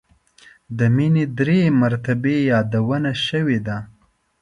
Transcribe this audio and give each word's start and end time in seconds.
د 0.77 0.79
مینې 0.95 1.23
درې 1.39 1.59
مرتبې 1.81 2.35
یادونه 2.51 3.11
شوې 3.27 3.59
ده. 3.67 3.77